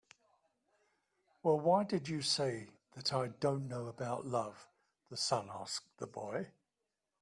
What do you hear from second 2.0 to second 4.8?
you say that I don't know about love?"